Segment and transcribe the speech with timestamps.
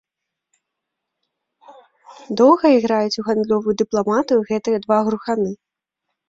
[2.41, 5.51] Доўга іграюць у гандлёвую дыпламатыю гэтыя два груганы.